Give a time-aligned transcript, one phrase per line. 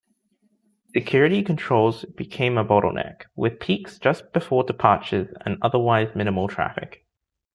[0.95, 7.05] Security controls became a bottle-neck, with peaks just before departures and otherwise minimal traffic.